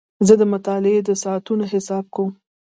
زه 0.27 0.33
د 0.41 0.43
مطالعې 0.53 1.01
د 1.05 1.09
ساعتونو 1.23 1.63
حساب 1.73 2.05
کوم. 2.15 2.31